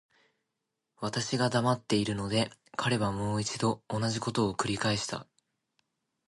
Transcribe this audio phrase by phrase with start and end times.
[0.99, 5.27] 私が黙っているので、彼はもう一度同じことを繰返した。